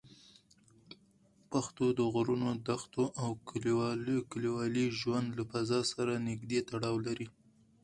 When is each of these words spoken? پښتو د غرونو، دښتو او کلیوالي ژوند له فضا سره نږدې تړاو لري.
پښتو 1.51 1.85
د 1.99 2.01
غرونو، 2.13 2.49
دښتو 2.67 3.03
او 3.21 3.29
کلیوالي 4.31 4.87
ژوند 4.99 5.27
له 5.37 5.43
فضا 5.51 5.79
سره 5.93 6.13
نږدې 6.27 6.59
تړاو 6.69 6.95
لري. 7.07 7.27